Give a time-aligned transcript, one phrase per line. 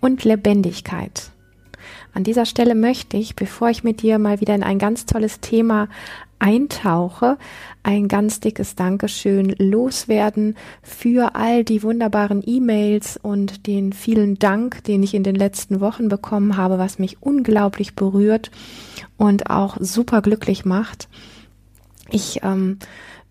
[0.00, 1.30] und Lebendigkeit.
[2.14, 5.40] An dieser Stelle möchte ich, bevor ich mit dir mal wieder in ein ganz tolles
[5.40, 5.88] Thema
[6.38, 7.36] eintauche,
[7.82, 15.02] ein ganz dickes Dankeschön loswerden für all die wunderbaren E-Mails und den vielen Dank, den
[15.02, 18.50] ich in den letzten Wochen bekommen habe, was mich unglaublich berührt
[19.16, 21.08] und auch super glücklich macht.
[22.10, 22.78] Ich ähm,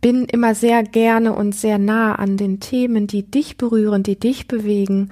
[0.02, 4.48] bin immer sehr gerne und sehr nah an den Themen, die dich berühren, die dich
[4.48, 5.10] bewegen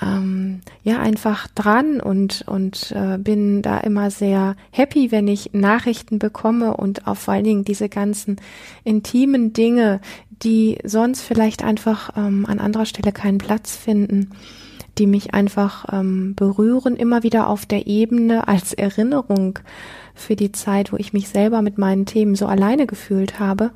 [0.00, 6.18] ähm, ja einfach dran und und äh, bin da immer sehr happy, wenn ich Nachrichten
[6.18, 8.36] bekomme und auch vor allen Dingen diese ganzen
[8.84, 10.00] intimen Dinge,
[10.42, 14.30] die sonst vielleicht einfach ähm, an anderer Stelle keinen Platz finden,
[14.98, 19.58] die mich einfach ähm, berühren, immer wieder auf der Ebene als Erinnerung
[20.14, 23.70] für die Zeit, wo ich mich selber mit meinen Themen so alleine gefühlt habe,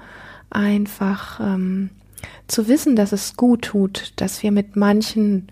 [0.50, 1.90] einfach ähm,
[2.46, 5.48] zu wissen, dass es gut tut, dass wir mit manchen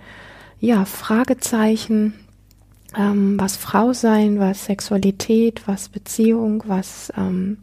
[0.64, 2.14] ja, Fragezeichen,
[2.96, 7.58] ähm, was Frau sein, was Sexualität, was Beziehung, was ähm,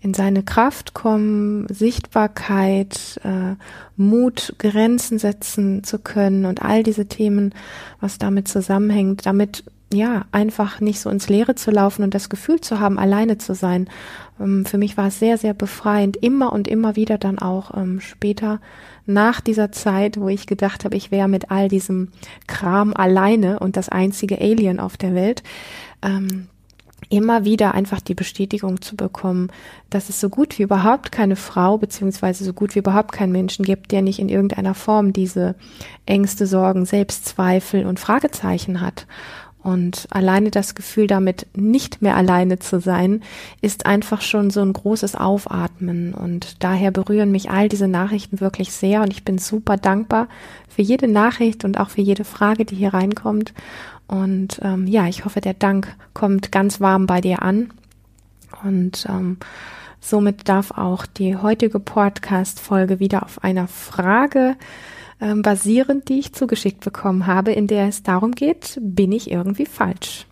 [0.00, 3.56] in seine Kraft kommen, Sichtbarkeit, äh,
[3.96, 7.52] Mut, Grenzen setzen zu können und all diese Themen,
[8.00, 12.60] was damit zusammenhängt, damit ja, einfach nicht so ins Leere zu laufen und das Gefühl
[12.60, 13.88] zu haben, alleine zu sein.
[14.38, 18.00] Ähm, für mich war es sehr, sehr befreiend, immer und immer wieder dann auch ähm,
[18.00, 18.60] später
[19.06, 22.12] nach dieser Zeit, wo ich gedacht habe, ich wäre mit all diesem
[22.46, 25.42] Kram alleine und das einzige Alien auf der Welt,
[26.02, 26.46] ähm,
[27.08, 29.50] immer wieder einfach die Bestätigung zu bekommen,
[29.88, 33.64] dass es so gut wie überhaupt keine Frau beziehungsweise so gut wie überhaupt keinen Menschen
[33.64, 35.56] gibt, der nicht in irgendeiner Form diese
[36.06, 39.06] Ängste, Sorgen, Selbstzweifel und Fragezeichen hat.
[39.62, 43.22] Und alleine das Gefühl, damit nicht mehr alleine zu sein,
[43.60, 46.14] ist einfach schon so ein großes Aufatmen.
[46.14, 49.02] Und daher berühren mich all diese Nachrichten wirklich sehr.
[49.02, 50.28] Und ich bin super dankbar
[50.68, 53.52] für jede Nachricht und auch für jede Frage, die hier reinkommt.
[54.06, 57.70] Und ähm, ja, ich hoffe, der Dank kommt ganz warm bei dir an.
[58.64, 59.36] Und ähm,
[60.00, 64.56] somit darf auch die heutige Podcast-Folge wieder auf einer Frage
[65.20, 69.66] ähm, basierend, die ich zugeschickt bekommen habe, in der es darum geht, bin ich irgendwie
[69.66, 70.26] falsch?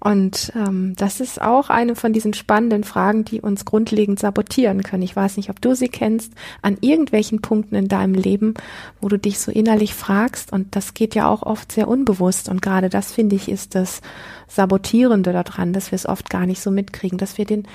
[0.00, 5.02] Und ähm, das ist auch eine von diesen spannenden Fragen, die uns grundlegend sabotieren können.
[5.02, 8.54] Ich weiß nicht, ob du sie kennst, an irgendwelchen Punkten in deinem Leben,
[9.00, 10.52] wo du dich so innerlich fragst.
[10.52, 12.48] Und das geht ja auch oft sehr unbewusst.
[12.48, 14.00] Und gerade das, finde ich, ist das
[14.48, 17.66] Sabotierende daran, dass wir es oft gar nicht so mitkriegen, dass wir den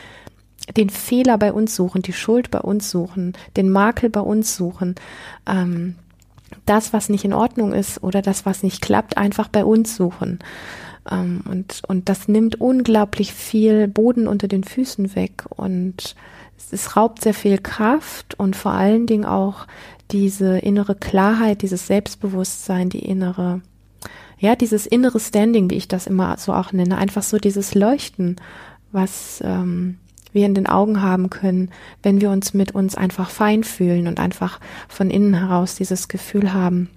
[0.76, 4.96] den Fehler bei uns suchen, die Schuld bei uns suchen, den Makel bei uns suchen.
[5.46, 5.96] Ähm,
[6.66, 10.40] das, was nicht in Ordnung ist oder das, was nicht klappt, einfach bei uns suchen.
[11.10, 16.16] Ähm, und, und das nimmt unglaublich viel Boden unter den Füßen weg und
[16.58, 19.68] es, es raubt sehr viel Kraft und vor allen Dingen auch
[20.12, 23.62] diese innere Klarheit, dieses Selbstbewusstsein, die innere,
[24.40, 28.38] ja, dieses innere Standing, wie ich das immer so auch nenne, einfach so dieses Leuchten,
[28.92, 29.98] was, ähm,
[30.38, 31.72] wir in den Augen haben können,
[32.02, 36.54] wenn wir uns mit uns einfach fein fühlen und einfach von innen heraus dieses Gefühl
[36.54, 36.90] haben.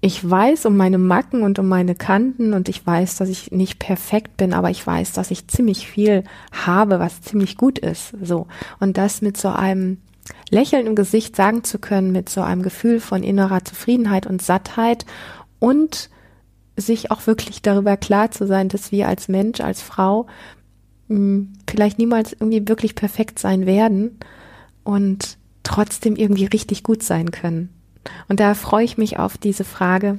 [0.00, 3.78] Ich weiß um meine Macken und um meine Kanten und ich weiß, dass ich nicht
[3.78, 8.12] perfekt bin, aber ich weiß, dass ich ziemlich viel habe, was ziemlich gut ist.
[8.20, 8.48] So.
[8.80, 9.98] Und das mit so einem
[10.50, 15.06] Lächeln im Gesicht sagen zu können, mit so einem Gefühl von innerer Zufriedenheit und Sattheit
[15.60, 16.10] und
[16.76, 20.26] sich auch wirklich darüber klar zu sein, dass wir als Mensch, als Frau
[21.68, 24.18] vielleicht niemals irgendwie wirklich perfekt sein werden
[24.84, 27.68] und trotzdem irgendwie richtig gut sein können.
[28.28, 30.18] Und da freue ich mich auf diese Frage,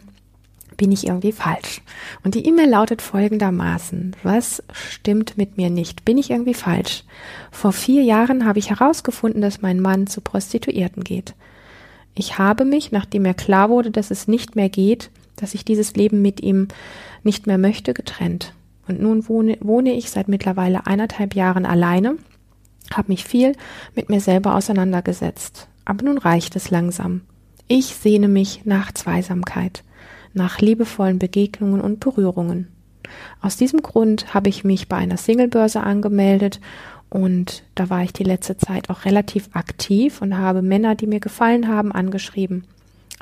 [0.77, 1.81] bin ich irgendwie falsch?
[2.23, 6.05] Und die E-Mail lautet folgendermaßen, was stimmt mit mir nicht?
[6.05, 7.03] Bin ich irgendwie falsch?
[7.51, 11.35] Vor vier Jahren habe ich herausgefunden, dass mein Mann zu Prostituierten geht.
[12.15, 15.95] Ich habe mich, nachdem mir klar wurde, dass es nicht mehr geht, dass ich dieses
[15.95, 16.67] Leben mit ihm
[17.23, 18.53] nicht mehr möchte, getrennt.
[18.88, 22.18] Und nun wohne, wohne ich seit mittlerweile eineinhalb Jahren alleine,
[22.94, 23.53] habe mich viel
[23.95, 25.68] mit mir selber auseinandergesetzt.
[25.85, 27.21] Aber nun reicht es langsam.
[27.68, 29.83] Ich sehne mich nach Zweisamkeit,
[30.33, 32.68] nach liebevollen Begegnungen und Berührungen.
[33.41, 36.59] Aus diesem Grund habe ich mich bei einer Singlebörse angemeldet
[37.09, 41.19] und da war ich die letzte Zeit auch relativ aktiv und habe Männer, die mir
[41.19, 42.65] gefallen haben, angeschrieben.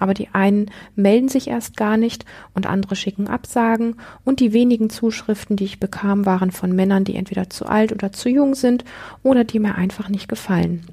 [0.02, 2.26] Aber die einen melden sich erst gar nicht
[2.56, 7.14] und andere schicken Absagen und die wenigen Zuschriften, die ich bekam, waren von Männern, die
[7.14, 8.84] entweder zu alt oder zu jung sind
[9.22, 10.88] oder die mir einfach nicht gefallen.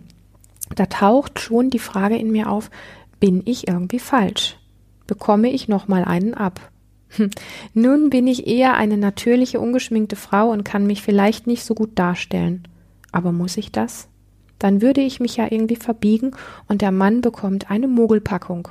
[0.76, 2.70] Da taucht schon die Frage in mir auf,
[3.18, 4.58] bin ich irgendwie falsch?
[5.06, 6.60] Bekomme ich nochmal einen ab?
[7.16, 7.30] Hm.
[7.72, 11.98] Nun bin ich eher eine natürliche, ungeschminkte Frau und kann mich vielleicht nicht so gut
[11.98, 12.68] darstellen.
[13.10, 14.08] Aber muss ich das?
[14.58, 16.32] Dann würde ich mich ja irgendwie verbiegen
[16.66, 18.68] und der Mann bekommt eine Mogelpackung.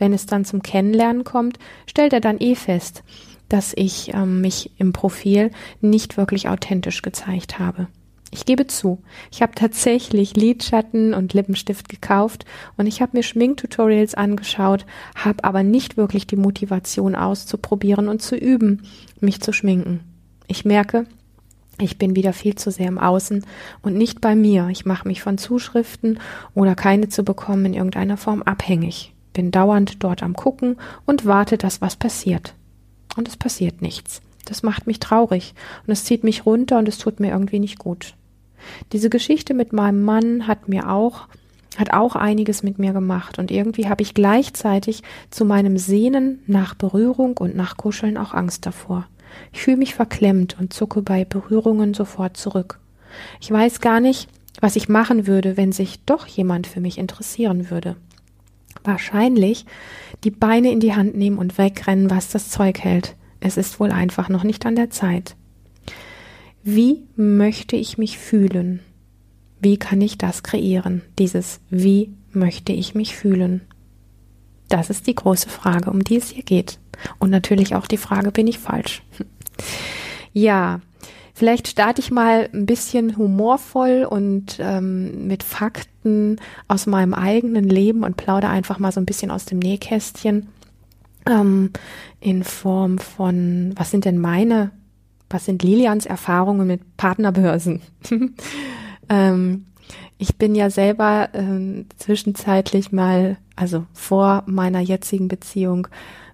[0.00, 3.04] Wenn es dann zum Kennenlernen kommt, stellt er dann eh fest,
[3.48, 7.86] dass ich ähm, mich im Profil nicht wirklich authentisch gezeigt habe.
[8.32, 12.44] Ich gebe zu, ich habe tatsächlich Lidschatten und Lippenstift gekauft
[12.76, 14.86] und ich habe mir Schminktutorials angeschaut,
[15.16, 18.84] habe aber nicht wirklich die Motivation auszuprobieren und zu üben,
[19.20, 20.00] mich zu schminken.
[20.46, 21.06] Ich merke,
[21.80, 23.44] ich bin wieder viel zu sehr im Außen
[23.82, 24.68] und nicht bei mir.
[24.68, 26.20] Ich mache mich von Zuschriften
[26.54, 29.12] oder keine zu bekommen in irgendeiner Form abhängig.
[29.32, 32.54] Bin dauernd dort am Gucken und warte, dass was passiert.
[33.16, 34.22] Und es passiert nichts.
[34.44, 35.54] Das macht mich traurig
[35.86, 38.14] und es zieht mich runter und es tut mir irgendwie nicht gut.
[38.92, 41.28] Diese Geschichte mit meinem Mann hat mir auch
[41.76, 46.74] hat auch einiges mit mir gemacht und irgendwie habe ich gleichzeitig zu meinem Sehnen nach
[46.74, 49.06] Berührung und nach Kuscheln auch Angst davor.
[49.52, 52.80] Ich fühle mich verklemmt und zucke bei Berührungen sofort zurück.
[53.40, 54.28] Ich weiß gar nicht,
[54.60, 57.96] was ich machen würde, wenn sich doch jemand für mich interessieren würde.
[58.84, 59.66] Wahrscheinlich
[60.24, 63.16] die Beine in die Hand nehmen und wegrennen, was das Zeug hält.
[63.40, 65.36] Es ist wohl einfach noch nicht an der Zeit.
[66.62, 68.80] Wie möchte ich mich fühlen?
[69.60, 71.02] Wie kann ich das kreieren?
[71.18, 73.62] Dieses Wie möchte ich mich fühlen?
[74.68, 76.78] Das ist die große Frage, um die es hier geht.
[77.18, 79.02] Und natürlich auch die Frage, bin ich falsch?
[80.32, 80.80] ja,
[81.40, 86.36] vielleicht starte ich mal ein bisschen humorvoll und ähm, mit Fakten
[86.68, 90.48] aus meinem eigenen Leben und plaudere einfach mal so ein bisschen aus dem Nähkästchen
[91.26, 91.70] ähm,
[92.20, 94.70] in Form von, was sind denn meine
[95.30, 97.80] was sind Lilians Erfahrungen mit Partnerbörsen?
[99.08, 99.64] ähm,
[100.18, 105.86] ich bin ja selber ähm, zwischenzeitlich mal, also vor meiner jetzigen Beziehung,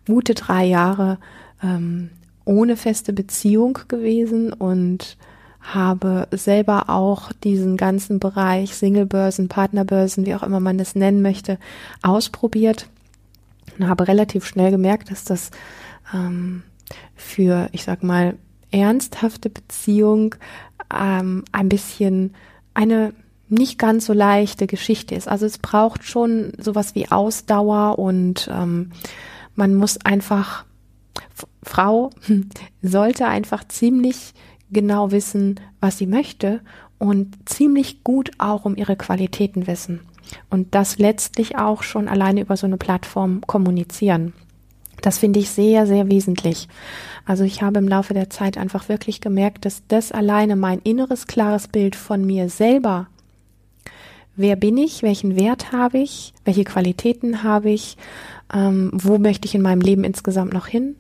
[0.07, 1.19] gute drei Jahre
[1.63, 2.11] ähm,
[2.47, 5.19] ohne feste Beziehung gewesen und
[5.61, 11.59] habe selber auch diesen ganzen Bereich Singlebörsen, Partnerbörsen, wie auch immer man das nennen möchte,
[12.03, 12.89] ausprobiert
[13.79, 15.51] und habe relativ schnell gemerkt, dass das
[16.15, 16.63] ähm,
[17.17, 18.37] für, ich sag mal,
[18.71, 20.37] ernsthafte Beziehung
[20.95, 22.35] ähm, ein bisschen
[22.75, 23.13] eine
[23.49, 25.29] nicht ganz so leichte Geschichte ist.
[25.29, 28.93] Also es braucht schon sowas wie Ausdauer und ähm,
[29.55, 30.65] man muss einfach,
[31.67, 32.11] Frau
[32.83, 34.33] sollte einfach ziemlich
[34.71, 36.61] genau wissen, was sie möchte
[36.99, 40.01] und ziemlich gut auch um ihre Qualitäten wissen.
[40.49, 44.33] Und das letztlich auch schon alleine über so eine Plattform kommunizieren.
[45.03, 46.69] Das finde ich sehr, sehr wesentlich.
[47.27, 51.27] Also ich habe im Laufe der Zeit einfach wirklich gemerkt, dass das alleine mein inneres,
[51.27, 53.09] klares Bild von mir selber,
[54.37, 57.97] wer bin ich, welchen Wert habe ich, welche Qualitäten habe ich,
[58.53, 60.97] ähm, wo möchte ich in meinem Leben insgesamt noch hin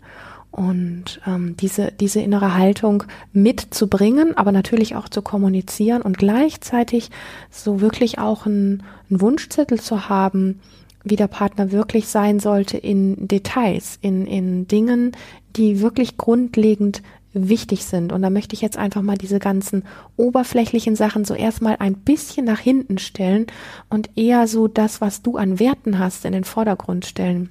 [0.57, 3.05] und ähm, diese, diese innere Haltung
[3.35, 7.11] mitzubringen, aber natürlich auch zu kommunizieren und gleichzeitig
[7.51, 10.61] so wirklich auch einen, einen Wunschzettel zu haben,
[11.05, 15.13] wie der Partner wirklich sein sollte in Details, in, in Dingen,
[15.57, 17.03] die wirklich grundlegend
[17.35, 18.11] wichtig sind.
[18.11, 19.85] Und da möchte ich jetzt einfach mal diese ganzen
[20.17, 23.47] oberflächlichen Sachen so erstmal ein bisschen nach hinten stellen
[23.91, 27.51] und eher so das, was du an Werten hast, in den Vordergrund stellen.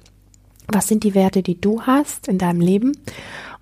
[0.68, 2.92] Was sind die Werte, die du hast in deinem Leben?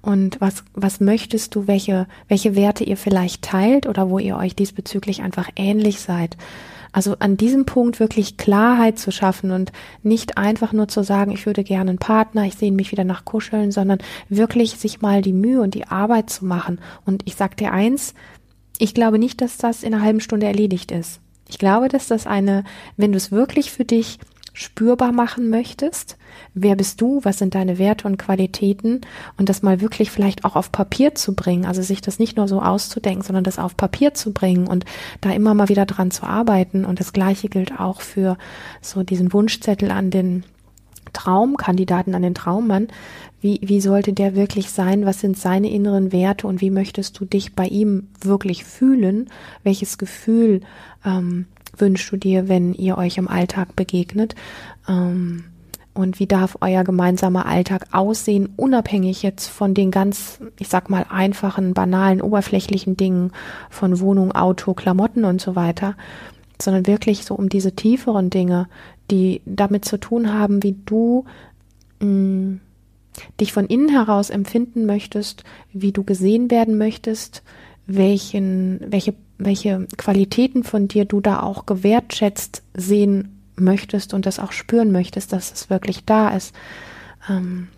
[0.00, 4.54] Und was, was möchtest du, welche, welche Werte ihr vielleicht teilt oder wo ihr euch
[4.54, 6.36] diesbezüglich einfach ähnlich seid?
[6.92, 11.44] Also an diesem Punkt wirklich Klarheit zu schaffen und nicht einfach nur zu sagen, ich
[11.44, 15.32] würde gerne einen Partner, ich sehne mich wieder nach Kuscheln, sondern wirklich sich mal die
[15.32, 16.78] Mühe und die Arbeit zu machen.
[17.04, 18.14] Und ich sag dir eins,
[18.78, 21.20] ich glaube nicht, dass das in einer halben Stunde erledigt ist.
[21.48, 22.62] Ich glaube, dass das eine,
[22.96, 24.18] wenn du es wirklich für dich
[24.54, 26.16] spürbar machen möchtest,
[26.54, 29.00] wer bist du, was sind deine Werte und Qualitäten?
[29.36, 32.48] Und das mal wirklich vielleicht auch auf Papier zu bringen, also sich das nicht nur
[32.48, 34.84] so auszudenken, sondern das auf Papier zu bringen und
[35.20, 36.84] da immer mal wieder dran zu arbeiten.
[36.84, 38.38] Und das gleiche gilt auch für
[38.80, 40.44] so diesen Wunschzettel an den
[41.12, 42.88] Traumkandidaten, an den Traummann,
[43.44, 45.04] wie, wie sollte der wirklich sein?
[45.04, 46.46] Was sind seine inneren Werte?
[46.46, 49.28] Und wie möchtest du dich bei ihm wirklich fühlen?
[49.64, 50.62] Welches Gefühl
[51.04, 51.44] ähm,
[51.78, 54.34] wünschst du dir, wenn ihr euch im Alltag begegnet?
[54.88, 55.44] Ähm,
[55.94, 61.06] und wie darf euer gemeinsamer Alltag aussehen, unabhängig jetzt von den ganz, ich sag mal,
[61.08, 63.30] einfachen, banalen, oberflächlichen Dingen
[63.70, 65.94] von Wohnung, Auto, Klamotten und so weiter,
[66.60, 68.68] sondern wirklich so um diese tieferen Dinge,
[69.10, 71.26] die damit zu tun haben, wie du
[72.00, 72.60] mh, mm,
[73.40, 77.44] dich von innen heraus empfinden möchtest, wie du gesehen werden möchtest,
[77.86, 84.52] welchen, welche, welche Qualitäten von dir du da auch gewertschätzt sehen möchtest und das auch
[84.52, 86.54] spüren möchtest, dass es wirklich da ist.
[87.28, 87.68] Ähm,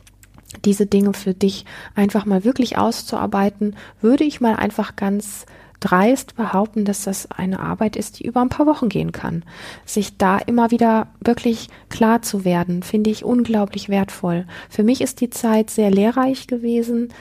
[0.65, 5.47] diese Dinge für dich einfach mal wirklich auszuarbeiten, würde ich mal einfach ganz
[5.81, 9.45] dreist behaupten, dass das eine Arbeit ist, die über ein paar Wochen gehen kann.
[9.85, 14.47] Sich da immer wieder wirklich klar zu werden, finde ich unglaublich wertvoll.
[14.71, 17.13] Für mich ist die Zeit sehr lehrreich gewesen,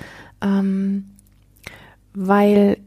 [0.42, 1.12] ähm,
[2.14, 2.78] weil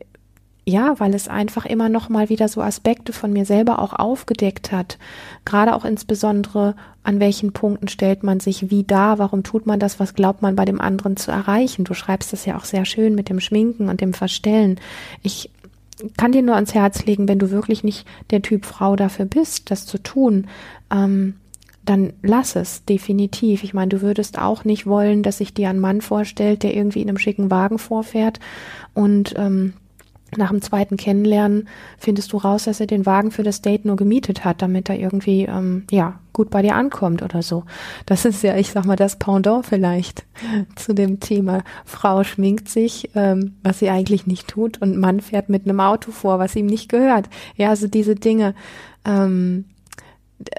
[0.68, 4.70] ja, weil es einfach immer noch mal wieder so Aspekte von mir selber auch aufgedeckt
[4.70, 4.98] hat.
[5.46, 9.98] Gerade auch insbesondere, an welchen Punkten stellt man sich wie da, warum tut man das,
[9.98, 11.84] was glaubt man bei dem anderen zu erreichen.
[11.84, 14.78] Du schreibst das ja auch sehr schön mit dem Schminken und dem Verstellen.
[15.22, 15.50] Ich
[16.18, 19.70] kann dir nur ans Herz legen, wenn du wirklich nicht der Typ Frau dafür bist,
[19.70, 20.48] das zu tun,
[20.92, 21.36] ähm,
[21.86, 23.64] dann lass es definitiv.
[23.64, 27.00] Ich meine, du würdest auch nicht wollen, dass sich dir ein Mann vorstellt, der irgendwie
[27.00, 28.38] in einem schicken Wagen vorfährt
[28.92, 29.72] und ähm,
[30.36, 33.96] nach dem zweiten Kennenlernen findest du raus, dass er den Wagen für das Date nur
[33.96, 37.64] gemietet hat, damit er irgendwie ähm, ja gut bei dir ankommt oder so.
[38.04, 40.24] Das ist ja, ich sag mal, das Pendant vielleicht
[40.76, 41.62] zu dem Thema.
[41.84, 46.12] Frau schminkt sich, ähm, was sie eigentlich nicht tut, und Mann fährt mit einem Auto
[46.12, 47.28] vor, was ihm nicht gehört.
[47.56, 48.54] Ja, also diese Dinge.
[49.04, 49.64] Ähm,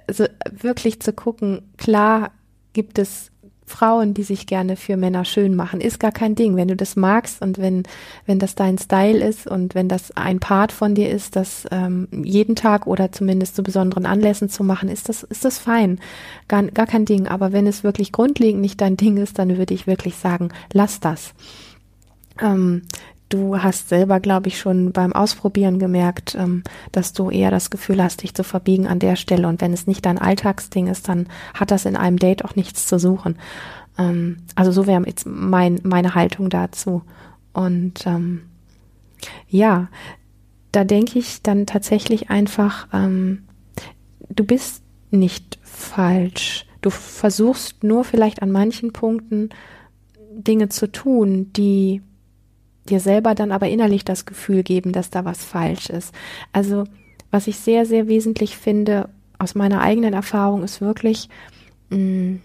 [0.08, 2.32] also wirklich zu gucken, klar
[2.74, 3.32] gibt es
[3.70, 6.56] Frauen, die sich gerne für Männer schön machen, ist gar kein Ding.
[6.56, 7.84] Wenn du das magst und wenn,
[8.26, 12.08] wenn das dein Style ist und wenn das ein Part von dir ist, das ähm,
[12.12, 16.00] jeden Tag oder zumindest zu besonderen Anlässen zu machen, ist das, ist das fein.
[16.48, 17.28] Gar, gar kein Ding.
[17.28, 21.00] Aber wenn es wirklich grundlegend nicht dein Ding ist, dann würde ich wirklich sagen, lass
[21.00, 21.34] das.
[22.42, 22.84] Ähm,
[23.30, 28.04] du hast selber, glaube ich, schon beim Ausprobieren gemerkt, ähm, dass du eher das Gefühl
[28.04, 29.48] hast, dich zu verbiegen an der Stelle.
[29.48, 32.88] Und wenn es nicht dein Alltagsding ist, dann hat das in einem Date auch nichts
[32.88, 33.38] zu suchen.
[33.98, 37.04] Ähm, also so wäre jetzt mein, meine Haltung dazu.
[37.54, 38.42] Und ähm,
[39.48, 39.88] ja,
[40.72, 43.44] da denke ich dann tatsächlich einfach, ähm,
[44.30, 46.66] du bist nicht falsch.
[46.82, 49.50] Du versuchst nur vielleicht an manchen Punkten
[50.32, 52.02] Dinge zu tun, die
[52.90, 56.14] dir selber dann aber innerlich das Gefühl geben, dass da was falsch ist.
[56.54, 56.86] Also
[57.32, 61.30] was ich sehr, sehr wesentlich finde aus meiner eigenen Erfahrung ist wirklich
[61.90, 62.42] mh, mm,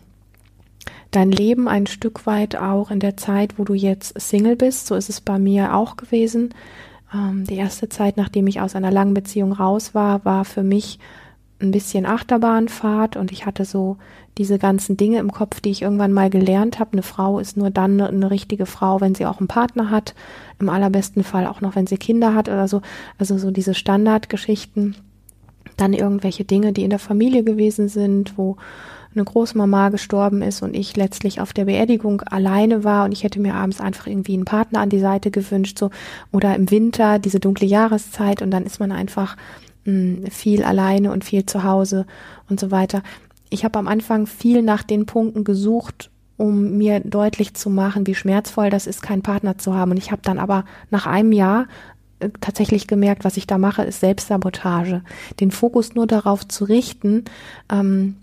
[1.11, 4.87] dein Leben ein Stück weit auch in der Zeit, wo du jetzt Single bist.
[4.87, 6.55] So ist es bei mir auch gewesen.
[7.13, 10.99] Ähm, die erste Zeit, nachdem ich aus einer langen Beziehung raus war, war für mich
[11.65, 13.97] ein bisschen Achterbahnfahrt und ich hatte so
[14.39, 16.93] diese ganzen Dinge im Kopf, die ich irgendwann mal gelernt habe.
[16.93, 20.15] Eine Frau ist nur dann eine, richtige Frau, wenn sie auch einen Partner hat.
[20.59, 22.83] Im allerbesten Fall auch noch, wenn sie Kinder hat oder so.
[23.19, 24.97] Also so diese Standardgeschichten.
[25.77, 28.57] Dann irgendwelche Dinge, die in der Familie gewesen sind, wo
[29.15, 33.41] eine Großmama gestorben ist und ich letztlich auf der Beerdigung alleine war und ich hätte
[33.41, 35.91] mir abends einfach irgendwie einen Partner an die Seite gewünscht, so
[36.33, 39.37] oder im Winter diese dunkle Jahreszeit und dann ist man einfach
[39.85, 42.07] mh, viel alleine und viel zu Hause
[42.49, 43.03] und so weiter
[43.55, 48.15] ich habe am Anfang viel nach den Punkten gesucht, um mir deutlich zu machen, wie
[48.15, 49.93] schmerzvoll das ist, keinen Partner zu haben.
[49.93, 51.69] Und ich habe dann aber nach einem Jahr
[52.19, 55.03] äh, tatsächlich gemerkt, was ich da mache, ist Selbstsabotage.
[55.39, 57.25] Den Fokus nur darauf zu richten,
[57.71, 58.17] ähm,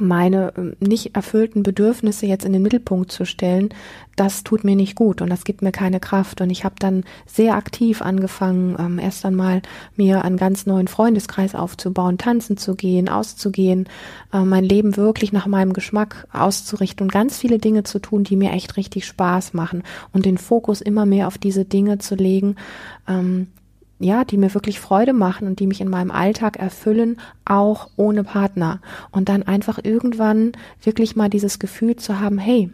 [0.00, 3.70] meine ähm, nicht erfüllten Bedürfnisse jetzt in den Mittelpunkt zu stellen,
[4.16, 6.40] das tut mir nicht gut und das gibt mir keine Kraft.
[6.40, 9.62] Und ich habe dann sehr aktiv angefangen, ähm, erst einmal
[9.94, 13.88] mir einen ganz neuen Freundeskreis aufzubauen, tanzen zu gehen, auszugehen,
[14.32, 18.36] äh, mein Leben wirklich nach meinem Geschmack auszurichten und ganz viele Dinge zu tun, die
[18.36, 22.56] mir echt richtig Spaß machen und den Fokus immer mehr auf diese Dinge zu legen,
[23.06, 23.48] ähm,
[23.98, 28.24] ja, die mir wirklich Freude machen und die mich in meinem Alltag erfüllen, auch ohne
[28.24, 28.80] Partner.
[29.10, 32.70] Und dann einfach irgendwann wirklich mal dieses Gefühl zu haben, hey,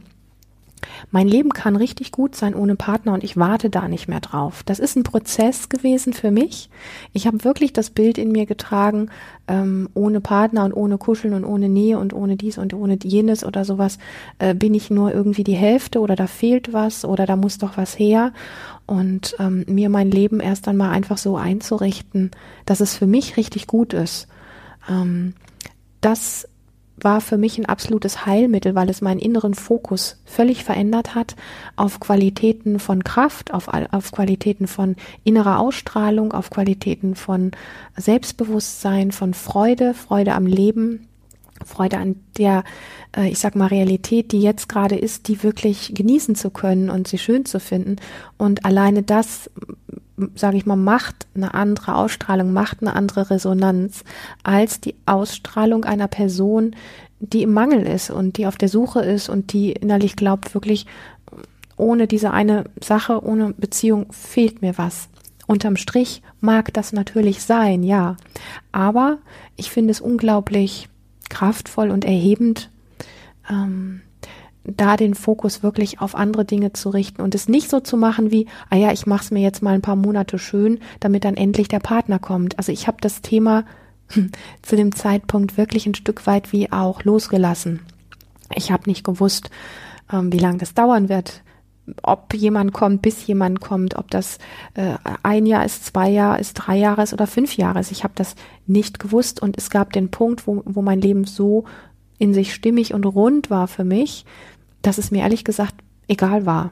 [1.11, 4.63] mein Leben kann richtig gut sein ohne Partner und ich warte da nicht mehr drauf.
[4.65, 6.71] Das ist ein Prozess gewesen für mich.
[7.13, 9.11] Ich habe wirklich das Bild in mir getragen,
[9.49, 13.45] ähm, ohne Partner und ohne Kuscheln und ohne Nähe und ohne dies und ohne jenes
[13.45, 13.99] oder sowas
[14.39, 17.77] äh, bin ich nur irgendwie die Hälfte oder da fehlt was oder da muss doch
[17.77, 18.33] was her.
[18.87, 22.31] Und ähm, mir mein Leben erst einmal einfach so einzurichten,
[22.67, 24.27] dass es für mich richtig gut ist.
[24.89, 25.35] Ähm,
[26.01, 26.49] das
[26.97, 31.37] war für mich ein absolutes Heilmittel, weil es meinen inneren Fokus völlig verändert hat
[31.77, 37.53] auf Qualitäten von Kraft, auf, auf Qualitäten von innerer Ausstrahlung, auf Qualitäten von
[37.97, 41.09] Selbstbewusstsein, von Freude, Freude am Leben,
[41.65, 42.65] Freude an der,
[43.17, 47.09] äh, ich sag mal, Realität, die jetzt gerade ist, die wirklich genießen zu können und
[47.09, 47.97] sie schön zu finden.
[48.39, 49.51] Und alleine das,
[50.35, 54.05] sage ich mal, macht eine andere Ausstrahlung, macht eine andere Resonanz
[54.43, 56.77] als die Ausstrahlung einer Person,
[57.21, 60.87] die im Mangel ist und die auf der Suche ist und die innerlich glaubt, wirklich
[61.77, 65.09] ohne diese eine Sache, ohne Beziehung fehlt mir was.
[65.47, 68.17] Unterm Strich mag das natürlich sein, ja.
[68.71, 69.19] Aber
[69.57, 70.89] ich finde es unglaublich
[71.33, 72.71] kraftvoll und erhebend,
[73.51, 74.03] ähm,
[74.65, 78.31] da den Fokus wirklich auf andere Dinge zu richten und es nicht so zu machen
[78.31, 81.37] wie, ah ja, ich mache es mir jetzt mal ein paar Monate schön, damit dann
[81.37, 82.59] endlich der Partner kommt.
[82.59, 83.65] Also ich habe das Thema
[84.63, 87.81] zu dem Zeitpunkt wirklich ein Stück weit wie auch losgelassen.
[88.55, 89.51] Ich habe nicht gewusst,
[90.13, 91.43] ähm, wie lange das dauern wird,
[92.03, 94.39] ob jemand kommt, bis jemand kommt, ob das
[94.75, 97.91] äh, ein Jahr ist, zwei Jahre ist, drei Jahre ist oder fünf Jahre ist.
[97.91, 98.35] Ich habe das
[98.67, 101.65] nicht gewusst und es gab den Punkt, wo, wo mein Leben so
[102.19, 104.25] in sich stimmig und rund war für mich,
[104.81, 105.75] dass es mir ehrlich gesagt
[106.09, 106.71] egal war.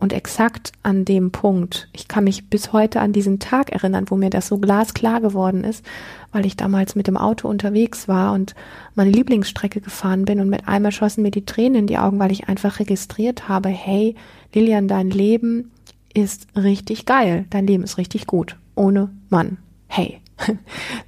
[0.00, 4.16] Und exakt an dem Punkt, ich kann mich bis heute an diesen Tag erinnern, wo
[4.16, 5.84] mir das so glasklar geworden ist,
[6.32, 8.54] weil ich damals mit dem Auto unterwegs war und
[8.94, 12.32] meine Lieblingsstrecke gefahren bin und mit einmal schossen mir die Tränen in die Augen, weil
[12.32, 14.14] ich einfach registriert habe, hey,
[14.54, 15.70] Lilian, dein Leben
[16.14, 19.58] ist richtig geil, dein Leben ist richtig gut, ohne Mann.
[19.86, 20.20] Hey.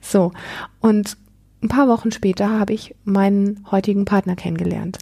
[0.02, 0.32] so.
[0.80, 1.16] Und
[1.62, 4.98] ein paar Wochen später habe ich meinen heutigen Partner kennengelernt.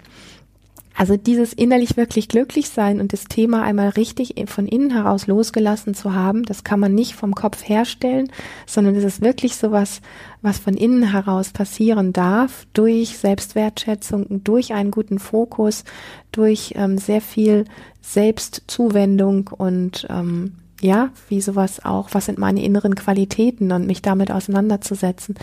[1.00, 5.95] Also dieses innerlich wirklich glücklich sein und das Thema einmal richtig von innen heraus losgelassen
[5.95, 8.30] zu haben, das kann man nicht vom Kopf herstellen,
[8.66, 10.02] sondern es ist wirklich sowas,
[10.42, 15.85] was von innen heraus passieren darf, durch Selbstwertschätzung, durch einen guten Fokus,
[16.33, 17.64] durch ähm, sehr viel
[18.02, 24.30] Selbstzuwendung und ähm, ja, wie sowas auch, was sind meine inneren Qualitäten und mich damit
[24.30, 25.34] auseinanderzusetzen.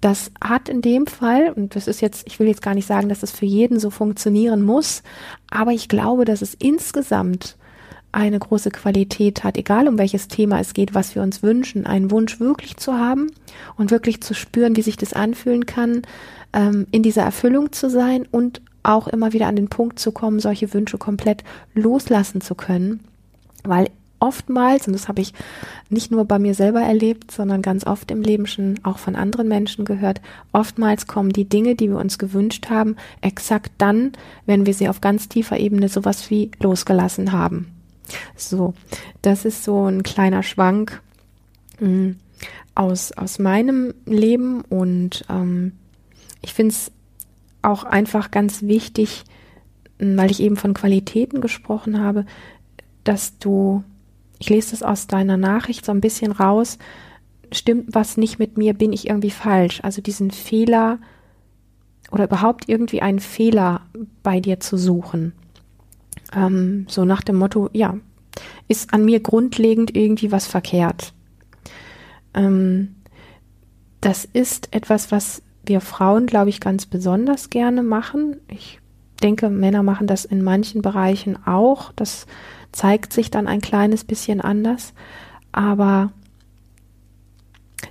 [0.00, 3.08] Das hat in dem Fall, und das ist jetzt, ich will jetzt gar nicht sagen,
[3.08, 5.02] dass es für jeden so funktionieren muss,
[5.50, 7.56] aber ich glaube, dass es insgesamt
[8.10, 12.10] eine große Qualität hat, egal um welches Thema es geht, was wir uns wünschen, einen
[12.10, 13.30] Wunsch wirklich zu haben
[13.76, 16.02] und wirklich zu spüren, wie sich das anfühlen kann,
[16.52, 20.40] ähm, in dieser Erfüllung zu sein und auch immer wieder an den Punkt zu kommen,
[20.40, 23.00] solche Wünsche komplett loslassen zu können,
[23.64, 23.88] weil
[24.22, 25.34] oftmals, und das habe ich
[25.90, 29.48] nicht nur bei mir selber erlebt, sondern ganz oft im Leben schon auch von anderen
[29.48, 30.20] Menschen gehört,
[30.52, 34.12] oftmals kommen die Dinge, die wir uns gewünscht haben, exakt dann,
[34.46, 37.72] wenn wir sie auf ganz tiefer Ebene sowas wie losgelassen haben.
[38.36, 38.74] So,
[39.22, 41.02] das ist so ein kleiner Schwank
[41.80, 42.10] mm,
[42.76, 45.72] aus, aus meinem Leben und ähm,
[46.42, 46.92] ich finde es
[47.62, 49.24] auch einfach ganz wichtig,
[49.98, 52.24] weil ich eben von Qualitäten gesprochen habe,
[53.04, 53.82] dass du
[54.42, 56.76] ich lese das aus deiner Nachricht so ein bisschen raus,
[57.52, 59.78] stimmt was nicht mit mir, bin ich irgendwie falsch.
[59.84, 60.98] Also diesen Fehler
[62.10, 63.82] oder überhaupt irgendwie einen Fehler
[64.24, 65.32] bei dir zu suchen.
[66.34, 67.96] Ähm, so nach dem Motto, ja,
[68.66, 71.14] ist an mir grundlegend irgendwie was verkehrt.
[72.34, 72.96] Ähm,
[74.00, 78.38] das ist etwas, was wir Frauen, glaube ich, ganz besonders gerne machen.
[78.48, 78.80] Ich
[79.22, 81.92] denke, Männer machen das in manchen Bereichen auch.
[81.92, 82.26] Das
[82.72, 84.94] zeigt sich dann ein kleines bisschen anders.
[85.52, 86.12] Aber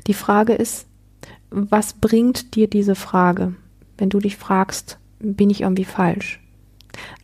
[0.07, 0.87] die Frage ist,
[1.49, 3.55] was bringt dir diese Frage,
[3.97, 6.39] wenn du dich fragst, bin ich irgendwie falsch?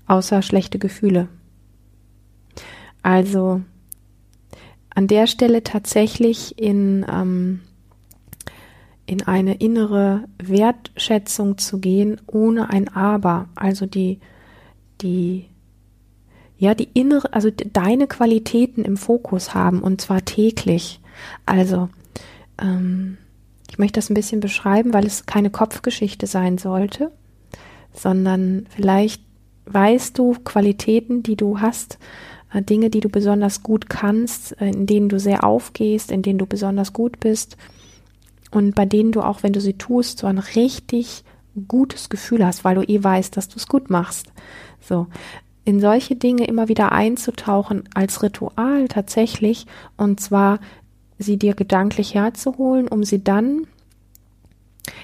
[0.06, 1.28] Außer schlechte Gefühle.
[3.02, 3.62] Also
[4.89, 7.62] an der Stelle tatsächlich in, ähm,
[9.06, 13.48] in eine innere Wertschätzung zu gehen, ohne ein Aber.
[13.56, 14.20] Also die,
[15.02, 15.46] die
[16.58, 21.00] ja, die innere, also deine Qualitäten im Fokus haben und zwar täglich.
[21.46, 21.89] Also,
[22.60, 23.17] ähm,
[23.70, 27.12] ich möchte das ein bisschen beschreiben, weil es keine Kopfgeschichte sein sollte,
[27.93, 29.22] sondern vielleicht
[29.65, 32.00] weißt du Qualitäten, die du hast,
[32.54, 36.39] äh, Dinge, die du besonders gut kannst, äh, in denen du sehr aufgehst, in denen
[36.39, 37.58] du besonders gut bist
[38.52, 41.24] und bei denen du auch, wenn du sie tust, so ein richtig
[41.67, 44.32] gutes Gefühl hast, weil du eh weißt, dass du es gut machst.
[44.80, 45.08] So,
[45.67, 49.65] in solche Dinge immer wieder einzutauchen als Ritual tatsächlich
[49.97, 50.60] und zwar
[51.19, 53.67] sie dir gedanklich herzuholen, um sie dann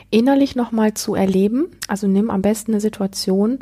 [0.09, 1.67] innerlich nochmal zu erleben.
[1.89, 3.59] Also nimm am besten eine Situation,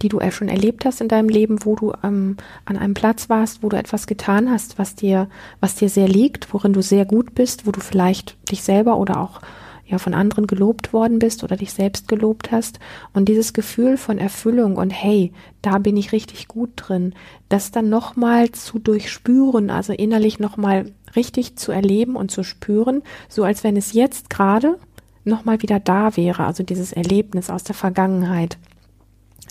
[0.00, 3.64] die du schon erlebt hast in deinem Leben, wo du ähm, an einem Platz warst,
[3.64, 5.28] wo du etwas getan hast, was dir,
[5.58, 9.20] was dir sehr liegt, worin du sehr gut bist, wo du vielleicht dich selber oder
[9.20, 9.40] auch
[9.86, 12.80] ja von anderen gelobt worden bist oder dich selbst gelobt hast
[13.12, 17.14] und dieses Gefühl von Erfüllung und hey, da bin ich richtig gut drin,
[17.48, 23.44] das dann nochmal zu durchspüren, also innerlich nochmal richtig zu erleben und zu spüren, so
[23.44, 24.78] als wenn es jetzt gerade
[25.24, 28.58] nochmal wieder da wäre, also dieses Erlebnis aus der Vergangenheit.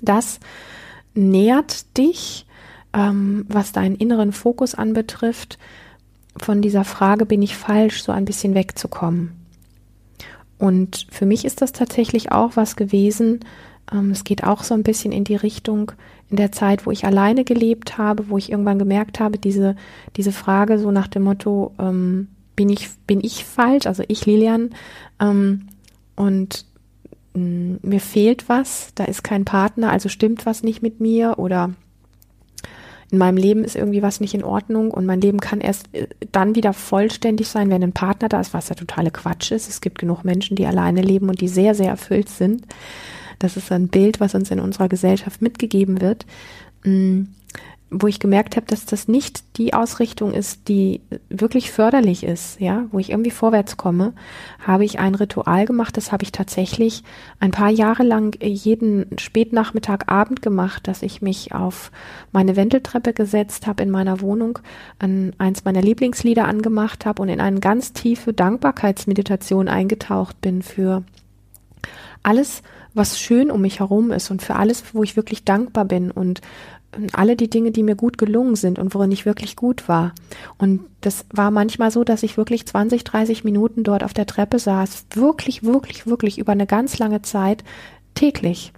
[0.01, 0.39] Das
[1.13, 2.45] nährt dich,
[2.93, 5.57] ähm, was deinen inneren Fokus anbetrifft,
[6.37, 9.44] von dieser Frage, bin ich falsch, so ein bisschen wegzukommen.
[10.65, 13.41] Und für mich ist das tatsächlich auch was gewesen.
[13.93, 15.91] Ähm, es geht auch so ein bisschen in die Richtung
[16.31, 19.75] in der Zeit, wo ich alleine gelebt habe, wo ich irgendwann gemerkt habe, diese,
[20.15, 24.71] diese Frage so nach dem Motto, ähm, bin ich, bin ich falsch, also ich Lilian,
[25.19, 25.67] ähm,
[26.15, 26.65] und
[27.35, 31.37] mh, mm, mir fehlt was, da ist kein Partner, also stimmt was nicht mit mir
[31.37, 31.75] oder
[33.11, 36.07] in meinem Leben ist irgendwie was nicht in Ordnung und mein Leben kann erst äh,
[36.31, 39.69] dann wieder vollständig sein, wenn ein Partner da ist, was ja totale Quatsch ist.
[39.69, 42.65] Es gibt genug Menschen, die alleine leben und die sehr, sehr erfüllt sind.
[43.39, 46.25] Das ist ein Bild, was uns in unserer Gesellschaft mitgegeben wird.
[47.97, 52.85] Wo ich gemerkt habe, dass das nicht die Ausrichtung ist, die wirklich förderlich ist, ja,
[52.91, 54.13] wo ich irgendwie vorwärts komme,
[54.59, 57.03] habe ich ein Ritual gemacht, das habe ich tatsächlich
[57.39, 61.89] ein paar Jahre lang jeden Spätnachmittag, Abend gemacht, dass ich mich auf
[62.33, 64.59] meine Wendeltreppe gesetzt habe in meiner Wohnung,
[64.99, 71.03] an eins meiner Lieblingslieder angemacht habe und in eine ganz tiefe Dankbarkeitsmeditation eingetaucht bin für
[72.23, 72.61] alles,
[72.95, 76.11] was schön um mich herum ist und für alles, wo ich wirklich dankbar bin.
[76.11, 76.41] Und
[77.13, 80.13] alle die Dinge, die mir gut gelungen sind und worin ich wirklich gut war.
[80.57, 84.59] Und das war manchmal so, dass ich wirklich 20, 30 Minuten dort auf der Treppe
[84.59, 87.63] saß, wirklich, wirklich, wirklich über eine ganz lange Zeit
[88.15, 88.71] täglich.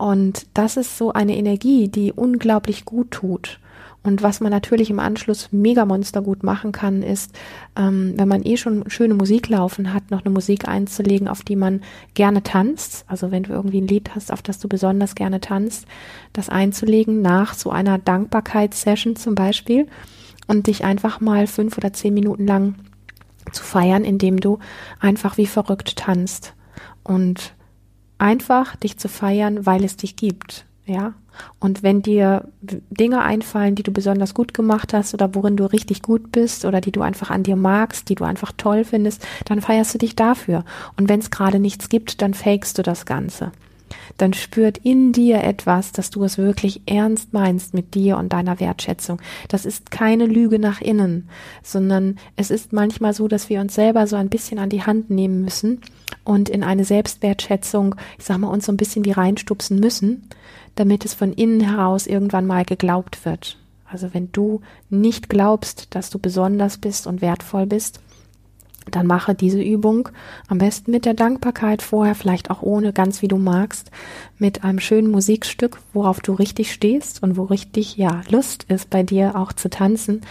[0.00, 3.60] Und das ist so eine Energie, die unglaublich gut tut.
[4.02, 7.38] Und was man natürlich im Anschluss mega monster gut machen kann, ist,
[7.76, 11.54] ähm, wenn man eh schon schöne Musik laufen hat, noch eine Musik einzulegen, auf die
[11.54, 11.82] man
[12.14, 13.04] gerne tanzt.
[13.08, 15.84] Also wenn du irgendwie ein Lied hast, auf das du besonders gerne tanzt,
[16.32, 19.86] das einzulegen nach so einer Dankbarkeitssession zum Beispiel
[20.46, 22.76] und dich einfach mal fünf oder zehn Minuten lang
[23.52, 24.60] zu feiern, indem du
[24.98, 26.54] einfach wie verrückt tanzt
[27.02, 27.52] und
[28.20, 31.14] einfach dich zu feiern, weil es dich gibt ja.
[31.58, 36.02] Und wenn dir Dinge einfallen, die du besonders gut gemacht hast oder worin du richtig
[36.02, 39.62] gut bist oder die du einfach an dir magst, die du einfach toll findest, dann
[39.62, 40.64] feierst du dich dafür.
[40.98, 43.52] Und wenn es gerade nichts gibt, dann fakest du das Ganze
[44.16, 48.60] dann spürt in dir etwas, dass du es wirklich ernst meinst mit dir und deiner
[48.60, 49.20] Wertschätzung.
[49.48, 51.28] Das ist keine Lüge nach innen,
[51.62, 55.10] sondern es ist manchmal so, dass wir uns selber so ein bisschen an die Hand
[55.10, 55.80] nehmen müssen
[56.24, 60.28] und in eine Selbstwertschätzung, ich sag mal, uns so ein bisschen wie reinstupsen müssen,
[60.74, 63.56] damit es von innen heraus irgendwann mal geglaubt wird.
[63.86, 68.00] Also wenn du nicht glaubst, dass du besonders bist und wertvoll bist,
[68.96, 70.08] dann mache diese Übung
[70.48, 73.90] am besten mit der Dankbarkeit vorher, vielleicht auch ohne, ganz wie du magst,
[74.38, 79.02] mit einem schönen Musikstück, worauf du richtig stehst und wo richtig, ja, Lust ist bei
[79.02, 80.22] dir auch zu tanzen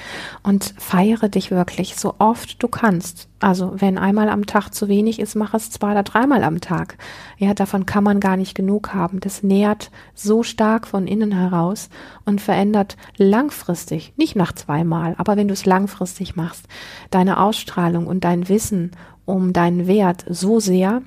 [0.43, 3.28] und feiere dich wirklich so oft du kannst.
[3.39, 6.97] Also wenn einmal am Tag zu wenig ist, mach es zwei oder dreimal am Tag.
[7.37, 9.21] Ja, davon kann man gar nicht genug haben.
[9.21, 11.89] Das nährt so stark von innen heraus
[12.25, 16.65] und verändert langfristig, nicht nach zweimal, aber wenn du es langfristig machst,
[17.11, 18.91] deine Ausstrahlung und dein Wissen
[19.23, 21.01] um deinen Wert so sehr,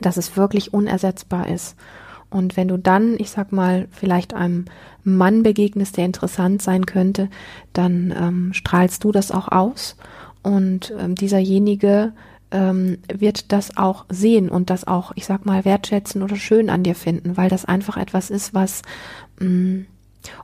[0.00, 1.76] dass es wirklich unersetzbar ist.
[2.30, 4.66] Und wenn du dann, ich sag mal, vielleicht einem
[5.02, 7.28] Mann begegnest, der interessant sein könnte,
[7.72, 9.96] dann ähm, strahlst du das auch aus
[10.42, 12.12] und ähm, dieserjenige
[12.50, 16.82] ähm, wird das auch sehen und das auch, ich sag mal, wertschätzen oder schön an
[16.82, 18.82] dir finden, weil das einfach etwas ist, was
[19.38, 19.86] mh, mm,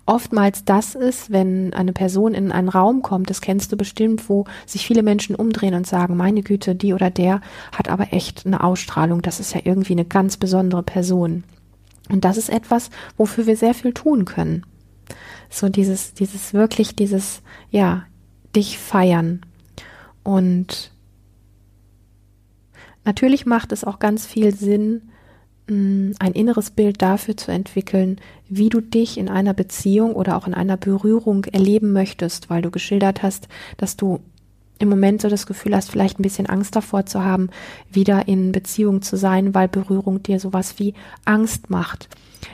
[0.07, 4.47] oftmals das ist, wenn eine Person in einen Raum kommt, das kennst du bestimmt, wo
[4.65, 7.41] sich viele Menschen umdrehen und sagen, meine Güte, die oder der
[7.73, 11.45] hat aber echt eine Ausstrahlung, das ist ja irgendwie eine ganz besondere Person.
[12.09, 14.65] Und das ist etwas, wofür wir sehr viel tun können.
[15.51, 18.05] So dieses, dieses wirklich, dieses, ja,
[18.55, 19.41] dich feiern,
[20.27, 20.91] und
[23.05, 25.03] natürlich macht es auch ganz viel Sinn,
[25.69, 30.49] mm, ein inneres Bild dafür zu entwickeln, wie du dich in einer Beziehung oder auch
[30.49, 34.19] in einer Berührung erleben möchtest, weil du geschildert hast, dass du
[34.81, 37.49] im Moment so das Gefühl hast, vielleicht ein bisschen Angst davor zu haben,
[37.89, 42.09] wieder in Beziehung zu sein, weil Berührung dir sowas wie Angst macht.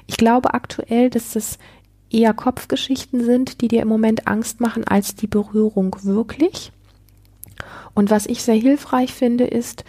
[0.06, 1.58] Ich glaube aktuell, dass es
[2.10, 6.70] eher Kopfgeschichten sind, die dir im Moment Angst machen, als die Berührung wirklich.
[7.94, 9.84] Und was ich sehr hilfreich finde, ist,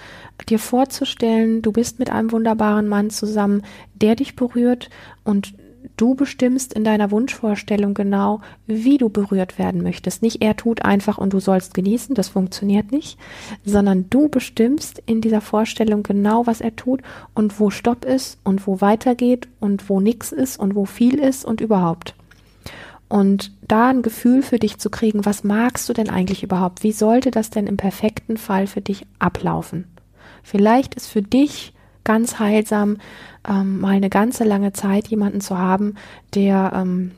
[0.50, 3.64] dir vorzustellen, du bist mit einem wunderbaren Mann zusammen,
[3.94, 4.90] der dich berührt
[5.24, 5.54] und
[5.98, 10.22] du bestimmst in deiner Wunschvorstellung genau, wie du berührt werden möchtest.
[10.22, 13.18] Nicht er tut einfach und du sollst genießen, das funktioniert nicht,
[13.66, 17.02] sondern du bestimmst in dieser Vorstellung genau, was er tut
[17.34, 21.46] und wo Stopp ist und wo weitergeht und wo nix ist und wo viel ist
[21.46, 22.16] und überhaupt.
[23.10, 26.84] Und da ein Gefühl für dich zu kriegen, was magst du denn eigentlich überhaupt?
[26.84, 29.86] Wie sollte das denn im perfekten Fall für dich ablaufen?
[30.42, 32.98] Vielleicht ist für dich ganz heilsam,
[33.48, 35.96] ähm, mal eine ganze lange Zeit jemanden zu haben,
[36.34, 37.12] der ähm,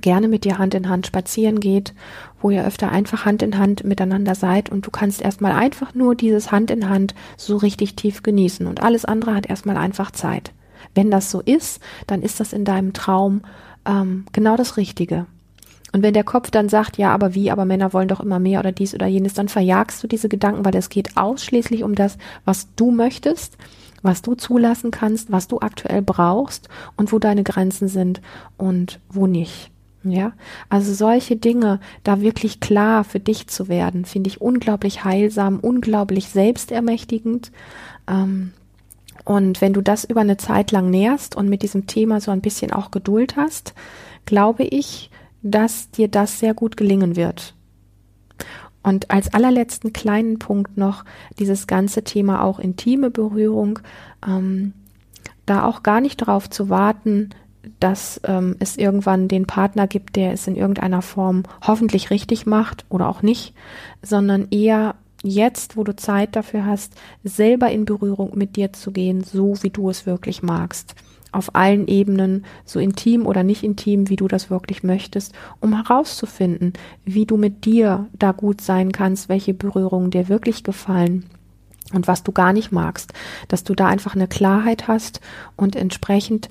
[0.00, 1.94] gerne mit dir Hand in Hand spazieren geht,
[2.40, 6.14] wo ihr öfter einfach Hand in Hand miteinander seid und du kannst erstmal einfach nur
[6.14, 10.52] dieses Hand in Hand so richtig tief genießen und alles andere hat erstmal einfach Zeit.
[10.94, 13.42] Wenn das so ist, dann ist das in deinem Traum
[13.86, 15.26] ähm, genau das Richtige.
[15.92, 18.60] Und wenn der Kopf dann sagt, ja, aber wie, aber Männer wollen doch immer mehr
[18.60, 22.16] oder dies oder jenes, dann verjagst du diese Gedanken, weil es geht ausschließlich um das,
[22.46, 23.58] was du möchtest,
[24.00, 28.22] was du zulassen kannst, was du aktuell brauchst und wo deine Grenzen sind
[28.56, 29.70] und wo nicht.
[30.04, 30.32] Ja,
[30.68, 36.28] also solche Dinge, da wirklich klar für dich zu werden, finde ich unglaublich heilsam, unglaublich
[36.28, 37.52] selbstermächtigend.
[38.08, 38.52] Ähm,
[39.24, 42.40] und wenn du das über eine Zeit lang nährst und mit diesem Thema so ein
[42.40, 43.74] bisschen auch Geduld hast,
[44.26, 45.10] glaube ich,
[45.42, 47.54] dass dir das sehr gut gelingen wird.
[48.82, 51.04] Und als allerletzten kleinen Punkt noch
[51.38, 53.78] dieses ganze Thema auch intime Berührung,
[54.26, 54.72] ähm,
[55.46, 57.30] da auch gar nicht darauf zu warten,
[57.78, 62.84] dass ähm, es irgendwann den Partner gibt, der es in irgendeiner Form hoffentlich richtig macht
[62.88, 63.54] oder auch nicht,
[64.02, 69.22] sondern eher jetzt, wo du Zeit dafür hast, selber in Berührung mit dir zu gehen,
[69.22, 70.94] so wie du es wirklich magst.
[71.30, 76.74] Auf allen Ebenen, so intim oder nicht intim, wie du das wirklich möchtest, um herauszufinden,
[77.04, 81.24] wie du mit dir da gut sein kannst, welche Berührungen dir wirklich gefallen
[81.94, 83.12] und was du gar nicht magst,
[83.48, 85.20] dass du da einfach eine Klarheit hast
[85.56, 86.48] und entsprechend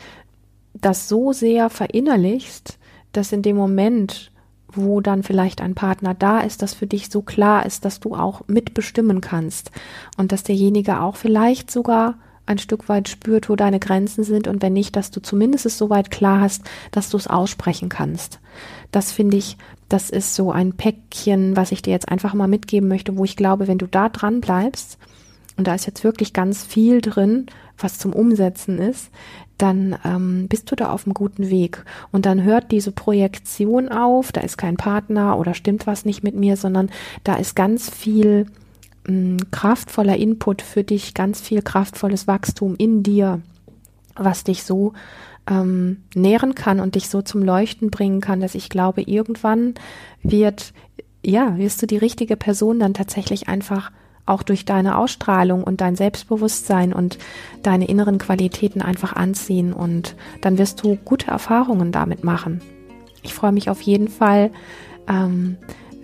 [0.73, 2.79] das so sehr verinnerlichst,
[3.12, 4.30] dass in dem Moment,
[4.73, 8.15] wo dann vielleicht ein Partner da ist, dass für dich so klar ist, dass du
[8.15, 9.71] auch mitbestimmen kannst
[10.17, 14.62] und dass derjenige auch vielleicht sogar ein Stück weit spürt, wo deine Grenzen sind und
[14.62, 18.39] wenn nicht, dass du zumindest es so weit klar hast, dass du es aussprechen kannst.
[18.91, 19.57] Das finde ich,
[19.89, 23.36] das ist so ein Päckchen, was ich dir jetzt einfach mal mitgeben möchte, wo ich
[23.36, 24.97] glaube, wenn du da dran bleibst,
[25.57, 27.45] und da ist jetzt wirklich ganz viel drin,
[27.77, 29.12] was zum Umsetzen ist,
[29.62, 31.84] dann ähm, bist du da auf einem guten Weg.
[32.12, 36.36] Und dann hört diese Projektion auf, da ist kein Partner oder stimmt was nicht mit
[36.36, 36.89] mir, sondern
[37.24, 38.47] da ist ganz viel
[39.08, 43.41] ähm, kraftvoller Input für dich, ganz viel kraftvolles Wachstum in dir,
[44.15, 44.93] was dich so
[45.47, 49.76] ähm, nähren kann und dich so zum Leuchten bringen kann, dass ich glaube, irgendwann
[50.24, 50.74] wird,
[51.24, 53.91] ja, wirst du die richtige Person dann tatsächlich einfach
[54.25, 57.17] auch durch deine Ausstrahlung und dein Selbstbewusstsein und
[57.63, 62.62] deine inneren Qualitäten einfach anziehen und dann wirst du gute Erfahrungen damit machen.
[63.23, 64.51] Ich freue mich auf jeden Fall,
[65.07, 65.57] ähm,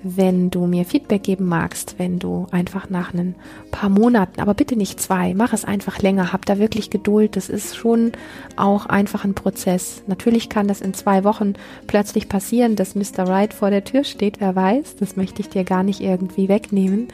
[0.04, 3.36] wenn du mir Feedback geben magst, wenn du einfach nach ein
[3.72, 7.36] paar Monaten, aber bitte nicht zwei, mach es einfach länger, hab da wirklich Geduld.
[7.36, 8.12] Das ist schon
[8.56, 10.04] auch einfach ein Prozess.
[10.08, 11.54] Natürlich kann das in zwei Wochen
[11.88, 13.28] plötzlich passieren, dass Mr.
[13.28, 17.08] Right vor der Tür steht, wer weiß, das möchte ich dir gar nicht irgendwie wegnehmen.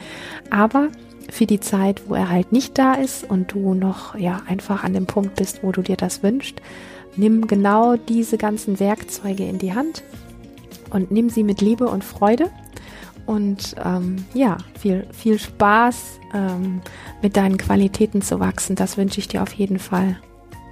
[0.50, 0.88] Aber
[1.30, 4.92] für die Zeit, wo er halt nicht da ist und du noch ja einfach an
[4.92, 6.60] dem Punkt bist, wo du dir das wünschst,
[7.16, 10.02] nimm genau diese ganzen Werkzeuge in die Hand
[10.94, 12.50] und nimm sie mit Liebe und Freude
[13.26, 16.80] und ähm, ja, viel, viel Spaß ähm,
[17.20, 18.76] mit deinen Qualitäten zu wachsen.
[18.76, 20.18] Das wünsche ich dir auf jeden Fall.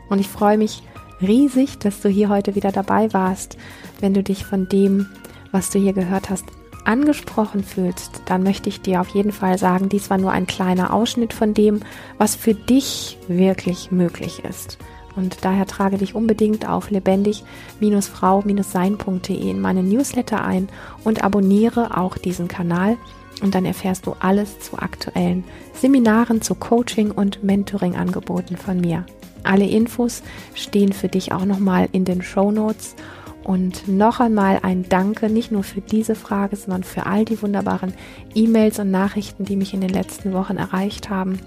[0.09, 0.83] Und ich freue mich
[1.21, 3.57] riesig, dass du hier heute wieder dabei warst.
[4.01, 5.09] Wenn du dich von dem,
[5.51, 6.45] was du hier gehört hast,
[6.85, 10.93] angesprochen fühlst, dann möchte ich dir auf jeden Fall sagen, dies war nur ein kleiner
[10.93, 11.81] Ausschnitt von dem,
[12.19, 14.79] was für dich wirklich möglich ist.
[15.17, 20.69] Und daher trage dich unbedingt auf lebendig-frau-sein.de in meine Newsletter ein
[21.05, 22.97] und abonniere auch diesen Kanal.
[23.43, 25.45] Und dann erfährst du alles zu aktuellen
[25.75, 29.05] Seminaren, zu Coaching und Mentoring-Angeboten von mir.
[29.43, 30.23] Alle Infos
[30.55, 32.95] stehen für dich auch nochmal in den Show Notes.
[33.43, 37.93] Und noch einmal ein Danke, nicht nur für diese Frage, sondern für all die wunderbaren
[38.37, 41.41] E-Mails und Nachrichten, die mich in den letzten Wochen erreicht haben.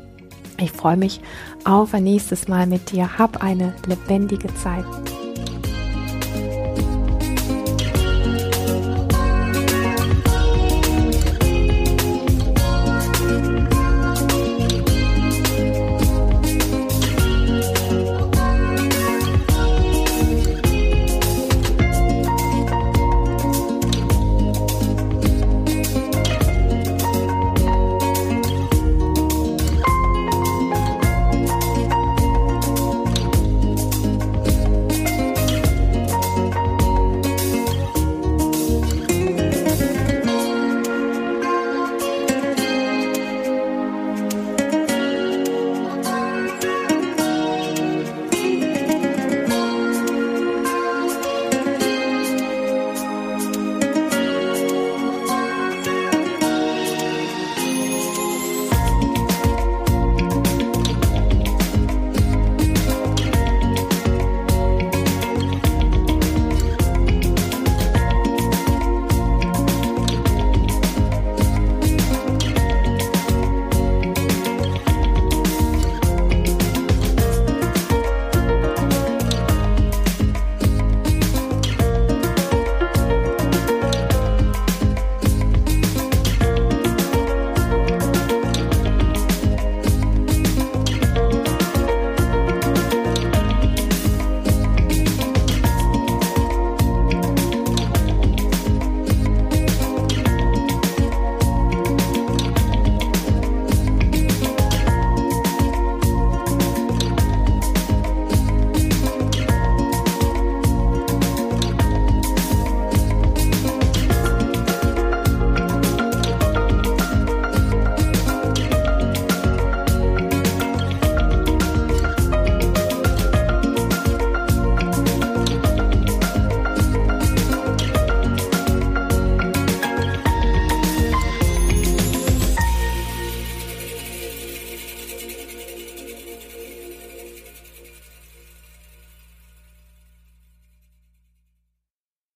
[0.58, 1.22] Ich freue mich
[1.66, 3.18] auf ein nächstes Mal mit dir.
[3.18, 4.86] Hab eine lebendige Zeit.